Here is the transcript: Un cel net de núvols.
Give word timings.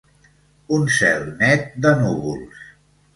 Un 0.77 0.87
cel 0.95 1.27
net 1.41 1.67
de 1.87 1.91
núvols. 1.99 2.65